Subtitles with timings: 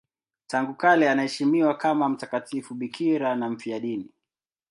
[0.47, 4.11] Tangu kale anaheshimiwa kama mtakatifu bikira na mfiadini.